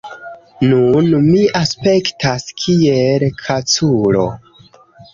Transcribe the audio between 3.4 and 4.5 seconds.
kaculo